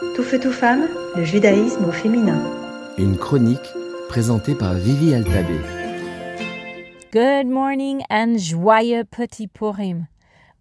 Tout 0.00 0.22
feu, 0.22 0.40
tout 0.40 0.50
femme, 0.50 0.88
le 1.14 1.24
judaïsme 1.24 1.84
au 1.84 1.92
féminin. 1.92 2.42
Une 2.96 3.18
chronique 3.18 3.68
présentée 4.08 4.54
par 4.54 4.72
Vivi 4.72 5.12
Altabé. 5.12 5.60
Good 7.12 7.46
morning 7.46 8.00
and 8.08 8.38
joyeux 8.38 9.04
petit 9.04 9.46
Purim. 9.46 10.06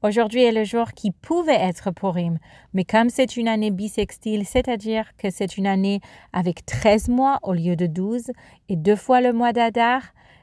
Aujourd'hui 0.03 0.43
est 0.43 0.51
le 0.51 0.65
jour 0.65 0.91
qui 0.91 1.11
pouvait 1.11 1.55
être 1.55 1.91
Purim, 1.91 2.37
mais 2.73 2.83
comme 2.83 3.09
c'est 3.09 3.37
une 3.37 3.47
année 3.47 3.71
bisextile, 3.71 4.45
c'est-à-dire 4.45 5.11
que 5.17 5.29
c'est 5.29 5.55
une 5.55 5.67
année 5.67 6.01
avec 6.33 6.65
13 6.65 7.07
mois 7.07 7.39
au 7.41 7.53
lieu 7.53 7.77
de 7.77 7.85
12 7.85 8.31
et 8.67 8.75
deux 8.75 8.97
fois 8.97 9.21
le 9.21 9.31
mois 9.31 9.53
d'Adar, 9.53 10.01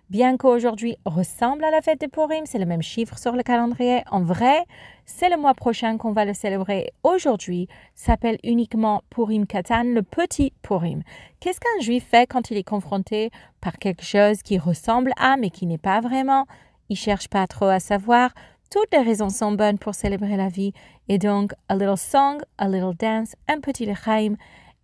Bien 0.09 0.37
qu'aujourd'hui 0.37 0.97
ressemble 1.05 1.65
à 1.65 1.73
la 1.73 1.83
fête 1.83 2.01
de 2.01 2.07
Purim, 2.07 2.47
c'est 2.47 2.61
le 2.61 2.65
même 2.65 2.81
chiffre 2.81 3.19
sur 3.19 3.33
le 3.33 3.43
calendrier. 3.43 4.05
En 4.09 4.23
vrai, 4.23 4.65
c'est 5.05 5.29
le 5.29 5.37
mois 5.37 5.55
prochain 5.55 5.97
qu'on 5.99 6.13
va 6.13 6.25
le 6.25 6.33
célébrer. 6.33 6.93
Aujourd'hui 7.03 7.67
s'appelle 7.97 8.39
uniquement 8.45 9.03
Purim 9.11 9.49
Katan, 9.49 9.83
le 9.83 10.03
petit 10.03 10.53
Purim. 10.63 11.03
Qu'est-ce 11.41 11.59
qu'un 11.59 11.83
juif 11.83 12.07
fait 12.09 12.29
quand 12.29 12.53
il 12.53 12.57
est 12.57 12.63
confronté 12.63 13.33
par 13.61 13.79
quelque 13.79 14.05
chose 14.05 14.43
qui 14.43 14.59
ressemble 14.59 15.11
à, 15.17 15.37
mais 15.37 15.51
qui 15.51 15.67
n'est 15.67 15.77
pas 15.77 16.01
vraiment? 16.01 16.47
Il 16.89 16.97
cherche 16.97 17.27
pas 17.27 17.49
trop 17.49 17.67
à 17.67 17.81
savoir. 17.81 18.31
Toutes 18.71 18.93
les 18.93 19.03
raisons 19.03 19.29
sont 19.29 19.51
bonnes 19.51 19.79
pour 19.79 19.97
célébrer 19.97 20.37
la 20.37 20.49
vie. 20.49 20.73
Et 21.09 21.19
donc, 21.19 21.53
a 21.69 21.75
little 21.75 21.97
song, 21.97 22.39
a 22.59 22.69
little 22.69 22.95
dance, 22.97 23.35
un 23.49 23.59
petit 23.59 23.87
lechaim. 23.87 24.37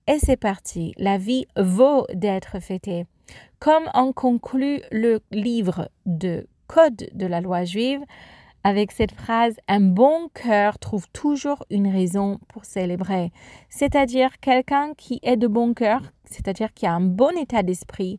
Et 0.08 0.18
c'est 0.18 0.36
parti. 0.36 0.94
La 0.98 1.16
vie 1.16 1.46
vaut 1.56 2.08
d'être 2.12 2.58
fêtée. 2.58 3.06
Comme 3.58 3.88
on 3.94 4.12
conclut 4.12 4.80
le 4.90 5.20
livre 5.30 5.88
de 6.06 6.46
Code 6.66 7.10
de 7.12 7.26
la 7.26 7.40
loi 7.40 7.64
juive 7.64 8.00
avec 8.64 8.92
cette 8.92 9.12
phrase 9.12 9.56
Un 9.68 9.80
bon 9.80 10.28
cœur 10.34 10.78
trouve 10.78 11.08
toujours 11.12 11.64
une 11.70 11.88
raison 11.88 12.38
pour 12.48 12.64
célébrer. 12.64 13.32
C'est-à-dire 13.68 14.38
quelqu'un 14.40 14.94
qui 14.96 15.20
est 15.22 15.36
de 15.36 15.46
bon 15.46 15.74
cœur, 15.74 16.00
c'est-à-dire 16.24 16.72
qui 16.72 16.86
a 16.86 16.92
un 16.92 17.00
bon 17.00 17.36
état 17.36 17.62
d'esprit, 17.62 18.18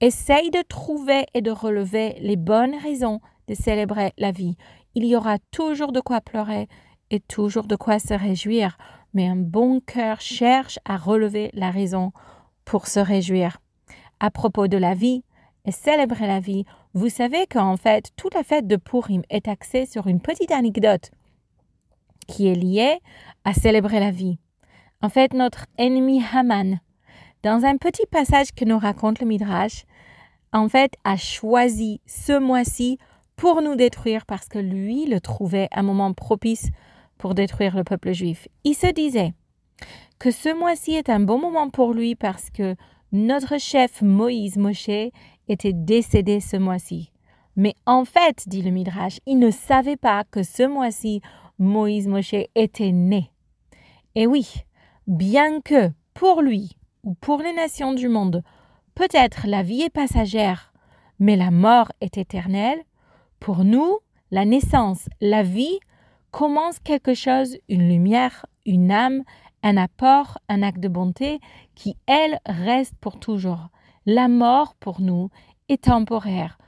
essaye 0.00 0.50
de 0.50 0.62
trouver 0.62 1.26
et 1.34 1.42
de 1.42 1.50
relever 1.50 2.16
les 2.20 2.36
bonnes 2.36 2.76
raisons 2.82 3.20
de 3.48 3.54
célébrer 3.54 4.12
la 4.18 4.32
vie. 4.32 4.56
Il 4.94 5.04
y 5.04 5.16
aura 5.16 5.38
toujours 5.50 5.92
de 5.92 6.00
quoi 6.00 6.20
pleurer 6.20 6.68
et 7.10 7.20
toujours 7.20 7.66
de 7.66 7.76
quoi 7.76 7.98
se 7.98 8.14
réjouir, 8.14 8.78
mais 9.12 9.26
un 9.28 9.36
bon 9.36 9.80
cœur 9.80 10.20
cherche 10.20 10.78
à 10.84 10.96
relever 10.96 11.50
la 11.52 11.70
raison 11.70 12.12
pour 12.64 12.86
se 12.86 13.00
réjouir 13.00 13.58
à 14.20 14.30
propos 14.30 14.68
de 14.68 14.76
la 14.76 14.94
vie 14.94 15.22
et 15.64 15.72
célébrer 15.72 16.26
la 16.26 16.40
vie, 16.40 16.64
vous 16.92 17.08
savez 17.08 17.46
qu'en 17.46 17.76
fait, 17.76 18.10
toute 18.16 18.34
la 18.34 18.42
fête 18.42 18.66
de 18.66 18.76
Purim 18.76 19.22
est 19.30 19.48
axée 19.48 19.86
sur 19.86 20.06
une 20.06 20.20
petite 20.20 20.52
anecdote 20.52 21.10
qui 22.26 22.48
est 22.48 22.54
liée 22.54 22.98
à 23.44 23.52
célébrer 23.52 24.00
la 24.00 24.10
vie. 24.10 24.38
En 25.02 25.08
fait, 25.08 25.34
notre 25.34 25.66
ennemi 25.78 26.22
Haman, 26.32 26.80
dans 27.42 27.64
un 27.64 27.76
petit 27.76 28.06
passage 28.10 28.52
que 28.52 28.64
nous 28.64 28.78
raconte 28.78 29.20
le 29.20 29.26
Midrash, 29.26 29.84
en 30.52 30.68
fait, 30.68 30.94
a 31.04 31.16
choisi 31.16 32.00
ce 32.06 32.38
mois-ci 32.38 32.98
pour 33.36 33.60
nous 33.60 33.74
détruire 33.74 34.24
parce 34.26 34.48
que 34.48 34.58
lui 34.58 35.06
le 35.06 35.20
trouvait 35.20 35.68
un 35.72 35.82
moment 35.82 36.12
propice 36.12 36.70
pour 37.18 37.34
détruire 37.34 37.76
le 37.76 37.84
peuple 37.84 38.12
juif. 38.12 38.48
Il 38.64 38.74
se 38.74 38.86
disait 38.86 39.34
que 40.18 40.30
ce 40.30 40.56
mois-ci 40.56 40.92
est 40.92 41.10
un 41.10 41.20
bon 41.20 41.38
moment 41.38 41.68
pour 41.68 41.92
lui 41.92 42.14
parce 42.14 42.50
que 42.50 42.76
notre 43.14 43.60
chef 43.60 44.02
Moïse 44.02 44.56
Moshe 44.56 45.12
était 45.46 45.72
décédé 45.72 46.40
ce 46.40 46.56
mois-ci. 46.56 47.12
Mais 47.54 47.74
en 47.86 48.04
fait, 48.04 48.48
dit 48.48 48.60
le 48.60 48.72
Midrash, 48.72 49.20
il 49.24 49.38
ne 49.38 49.52
savait 49.52 49.96
pas 49.96 50.24
que 50.24 50.42
ce 50.42 50.64
mois-ci, 50.64 51.22
Moïse 51.60 52.08
Moshe 52.08 52.34
était 52.56 52.90
né. 52.90 53.30
Et 54.16 54.26
oui, 54.26 54.48
bien 55.06 55.60
que 55.60 55.92
pour 56.12 56.42
lui 56.42 56.76
ou 57.04 57.14
pour 57.14 57.40
les 57.40 57.52
nations 57.52 57.92
du 57.92 58.08
monde, 58.08 58.42
peut-être 58.96 59.46
la 59.46 59.62
vie 59.62 59.82
est 59.82 59.90
passagère, 59.90 60.72
mais 61.20 61.36
la 61.36 61.52
mort 61.52 61.92
est 62.00 62.18
éternelle, 62.18 62.82
pour 63.38 63.62
nous, 63.62 63.98
la 64.32 64.44
naissance, 64.44 65.08
la 65.20 65.44
vie, 65.44 65.78
commence 66.32 66.80
quelque 66.80 67.14
chose, 67.14 67.58
une 67.68 67.88
lumière, 67.88 68.46
une 68.66 68.90
âme, 68.90 69.22
un 69.64 69.78
apport, 69.78 70.38
un 70.48 70.62
acte 70.62 70.78
de 70.78 70.88
bonté 70.88 71.40
qui, 71.74 71.96
elle, 72.06 72.38
reste 72.46 72.94
pour 73.00 73.18
toujours. 73.18 73.70
La 74.06 74.28
mort, 74.28 74.74
pour 74.74 75.00
nous, 75.00 75.30
est 75.68 75.84
temporaire. 75.84 76.58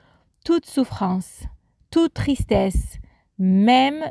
Toute 0.44 0.64
souffrance, 0.64 1.44
toute 1.90 2.14
tristesse, 2.14 2.98
même 3.38 4.02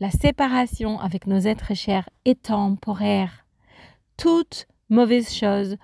la 0.00 0.10
séparation 0.10 0.98
avec 0.98 1.28
nos 1.28 1.38
êtres 1.38 1.74
chers 1.74 2.08
est 2.24 2.42
temporaire. 2.42 3.46
Toute 4.16 4.66
mauvaise 4.88 5.32
chose 5.32 5.76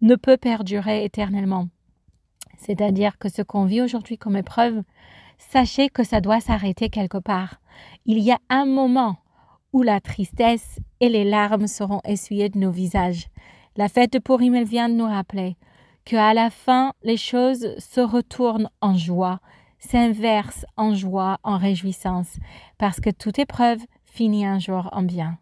ne 0.00 0.16
peut 0.16 0.38
perdurer 0.38 1.04
éternellement. 1.04 1.68
C'est-à-dire 2.56 3.18
que 3.18 3.28
ce 3.28 3.42
qu'on 3.42 3.66
vit 3.66 3.82
aujourd'hui 3.82 4.16
comme 4.16 4.38
épreuve, 4.38 4.82
sachez 5.36 5.90
que 5.90 6.02
ça 6.02 6.22
doit 6.22 6.40
s'arrêter 6.40 6.88
quelque 6.88 7.18
part. 7.18 7.60
Il 8.06 8.20
y 8.20 8.32
a 8.32 8.38
un 8.48 8.64
moment 8.64 9.18
où 9.74 9.82
la 9.82 10.00
tristesse 10.00 10.78
et 11.00 11.08
les 11.10 11.24
larmes 11.24 11.66
seront 11.66 12.00
essuyées 12.06 12.48
de 12.48 12.58
nos 12.58 12.70
visages. 12.70 13.26
La 13.76 13.88
fête 13.88 14.12
de 14.12 14.20
Purim, 14.20 14.54
elle 14.54 14.64
vient 14.64 14.88
de 14.88 14.94
nous 14.94 15.04
rappeler 15.04 15.56
qu'à 16.04 16.32
la 16.32 16.48
fin, 16.48 16.92
les 17.02 17.16
choses 17.16 17.74
se 17.78 18.00
retournent 18.00 18.70
en 18.80 18.96
joie, 18.96 19.40
s'inversent 19.80 20.64
en 20.76 20.94
joie, 20.94 21.38
en 21.42 21.58
réjouissance, 21.58 22.36
parce 22.78 23.00
que 23.00 23.10
toute 23.10 23.40
épreuve 23.40 23.80
finit 24.04 24.46
un 24.46 24.60
jour 24.60 24.88
en 24.92 25.02
bien. 25.02 25.38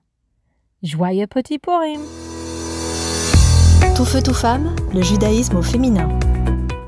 Joyeux 0.82 1.26
petit 1.26 1.58
Purim! 1.58 2.00
Tout 3.94 4.06
feu, 4.06 4.22
tout 4.22 4.34
femme, 4.34 4.74
le 4.94 5.02
judaïsme 5.02 5.58
au 5.58 5.62
féminin. 5.62 6.08